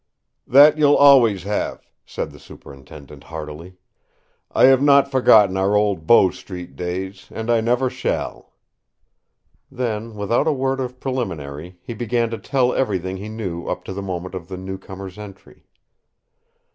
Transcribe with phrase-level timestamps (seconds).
[0.47, 3.77] "That you'll always have," said the Superintendent heartily.
[4.49, 8.51] "I have not forgotten our old Bow Street days, and I never shall!"
[9.69, 13.93] Then, without a word of preliminary, he began to tell everything he knew up to
[13.93, 15.67] the moment of the newcomer's entry.